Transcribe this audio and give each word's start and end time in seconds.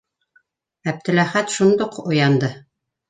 -Әптеләхәт 0.93 1.53
шундуҡ 1.59 2.01
уянды. 2.05 2.51